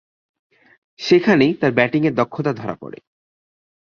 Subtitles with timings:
[0.99, 2.99] সেখানেই তার ব্যাটিংয়ের দক্ষতা ধরা পড়ে।